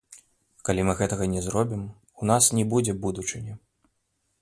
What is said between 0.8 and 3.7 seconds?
мы гэтага не зробім, у нас не будзе будучыні.